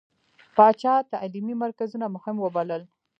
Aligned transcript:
پاچا 0.55 0.93
تعليمي 1.11 1.55
مرکزونه 1.63 2.05
مهم 2.15 2.35
ووبلل. 2.39 2.83